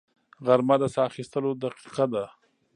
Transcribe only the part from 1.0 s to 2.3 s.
اخیستو دقیقه ده